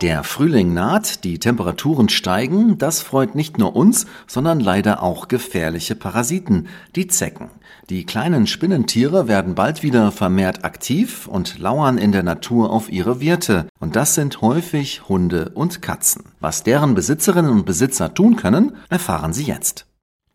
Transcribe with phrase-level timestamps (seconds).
[0.00, 5.96] Der Frühling naht, die Temperaturen steigen, das freut nicht nur uns, sondern leider auch gefährliche
[5.96, 7.50] Parasiten, die Zecken.
[7.90, 13.20] Die kleinen Spinnentiere werden bald wieder vermehrt aktiv und lauern in der Natur auf ihre
[13.20, 13.66] Wirte.
[13.80, 16.26] Und das sind häufig Hunde und Katzen.
[16.38, 19.87] Was deren Besitzerinnen und Besitzer tun können, erfahren Sie jetzt.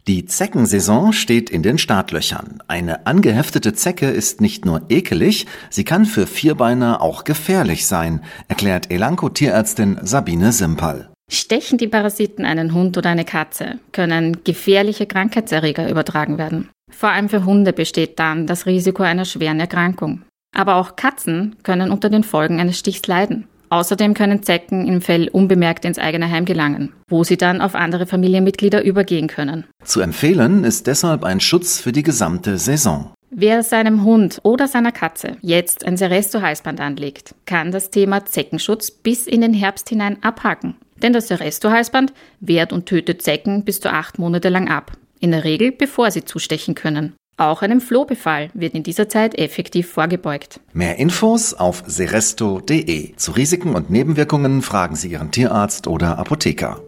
[0.08, 2.62] Die Zeckensaison steht in den Startlöchern.
[2.68, 8.92] Eine angeheftete Zecke ist nicht nur ekelig, sie kann für Vierbeiner auch gefährlich sein, erklärt
[8.92, 11.10] Elanco-Tierärztin Sabine Simpal.
[11.32, 16.70] Stechen die Parasiten einen Hund oder eine Katze, können gefährliche Krankheitserreger übertragen werden.
[16.92, 20.24] Vor allem für Hunde besteht dann das Risiko einer schweren Erkrankung.
[20.54, 23.48] Aber auch Katzen können unter den Folgen eines Stichs leiden.
[23.74, 28.06] Außerdem können Zecken im Fell unbemerkt ins eigene Heim gelangen, wo sie dann auf andere
[28.06, 29.64] Familienmitglieder übergehen können.
[29.84, 33.12] Zu empfehlen ist deshalb ein Schutz für die gesamte Saison.
[33.32, 39.26] Wer seinem Hund oder seiner Katze jetzt ein Seresto-Halsband anlegt, kann das Thema Zeckenschutz bis
[39.26, 40.76] in den Herbst hinein abhaken.
[41.02, 44.92] Denn das Seresto-Halsband wehrt und tötet Zecken bis zu acht Monate lang ab.
[45.20, 47.14] In der Regel bevor sie zustechen können.
[47.38, 50.60] Auch einem Flohbefall wird in dieser Zeit effektiv vorgebeugt.
[50.72, 53.16] Mehr Infos auf seresto.de.
[53.16, 56.80] Zu Risiken und Nebenwirkungen fragen Sie Ihren Tierarzt oder Apotheker.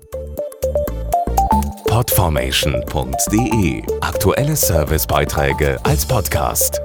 [1.87, 6.81] Podformation.de Aktuelle Servicebeiträge als Podcast.